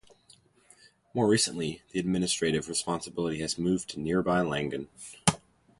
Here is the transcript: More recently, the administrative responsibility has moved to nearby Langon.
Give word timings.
More 1.13 1.27
recently, 1.27 1.83
the 1.91 1.99
administrative 1.99 2.67
responsibility 2.67 3.39
has 3.41 3.59
moved 3.59 3.87
to 3.89 3.99
nearby 3.99 4.41
Langon. 4.41 4.87